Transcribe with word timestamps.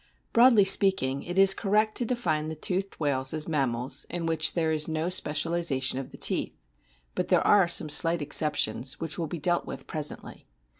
Broadly 0.33 0.63
speaking, 0.65 1.21
it 1.21 1.37
is 1.37 1.53
correct 1.53 1.95
to 1.97 2.05
define 2.05 2.47
the 2.47 2.55
toothed 2.55 2.99
whales 2.99 3.35
as 3.35 3.47
mammals 3.47 4.07
in 4.09 4.25
which 4.25 4.53
there 4.53 4.71
is 4.71 4.87
no 4.87 5.09
specialisation 5.09 5.99
of 5.99 6.09
the 6.09 6.17
teeth; 6.17 6.57
but 7.13 7.27
there 7.27 7.45
are 7.45 7.67
some 7.67 7.87
slight 7.87 8.19
exceptions, 8.19 8.99
which 8.99 9.19
will 9.19 9.27
be 9.27 9.37
dealt 9.37 9.67
with 9.67 9.85
presently. 9.85 10.47